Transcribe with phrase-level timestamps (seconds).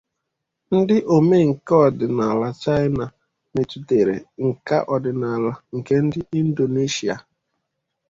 [0.77, 3.05] Ndị omenkà ọdịnala China
[3.53, 7.15] metụtara nka ọdịnala nke ndị Indoneshia.